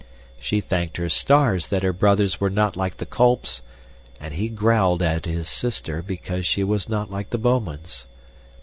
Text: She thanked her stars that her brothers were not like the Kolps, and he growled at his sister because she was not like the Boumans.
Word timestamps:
She 0.39 0.61
thanked 0.61 0.97
her 0.97 1.09
stars 1.09 1.67
that 1.67 1.83
her 1.83 1.93
brothers 1.93 2.41
were 2.41 2.49
not 2.49 2.75
like 2.75 2.97
the 2.97 3.05
Kolps, 3.05 3.61
and 4.19 4.33
he 4.33 4.49
growled 4.49 5.03
at 5.03 5.27
his 5.27 5.47
sister 5.47 6.01
because 6.01 6.47
she 6.47 6.63
was 6.63 6.89
not 6.89 7.11
like 7.11 7.29
the 7.29 7.37
Boumans. 7.37 8.07